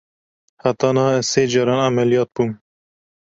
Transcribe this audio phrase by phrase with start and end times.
[0.63, 2.51] Heta niha ez sê caran emeliyat bûm.